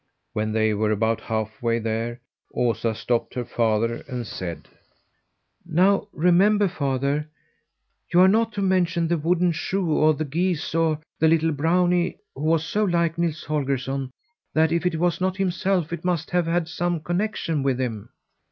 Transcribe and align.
When 0.33 0.51
they 0.51 0.73
were 0.73 0.89
about 0.89 1.21
half 1.21 1.61
way 1.61 1.77
there, 1.77 2.21
Osa 2.55 2.95
stopped 2.95 3.35
her 3.35 3.45
father 3.45 3.97
and 4.07 4.25
said: 4.25 4.67
"Now 5.63 6.07
remember, 6.11 6.67
father, 6.67 7.29
you 8.11 8.19
are 8.21 8.27
not 8.27 8.51
to 8.53 8.63
mention 8.63 9.07
the 9.07 9.17
wooden 9.19 9.51
shoe 9.51 9.91
or 9.91 10.15
the 10.15 10.25
geese 10.25 10.73
or 10.73 10.97
the 11.19 11.27
little 11.27 11.51
brownie 11.51 12.17
who 12.33 12.41
was 12.45 12.65
so 12.65 12.83
like 12.83 13.19
Nils 13.19 13.43
Holgersson 13.43 14.09
that 14.55 14.71
if 14.71 14.87
it 14.87 14.95
was 14.97 15.21
not 15.21 15.37
himself 15.37 15.93
it 15.93 16.03
must 16.03 16.31
have 16.31 16.47
had 16.47 16.67
some 16.67 17.01
connection 17.01 17.61
with 17.61 17.79
him." 17.79 18.09